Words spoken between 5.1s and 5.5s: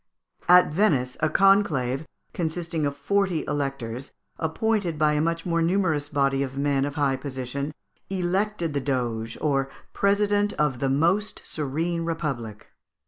a much